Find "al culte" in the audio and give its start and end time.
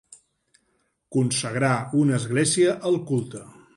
2.93-3.45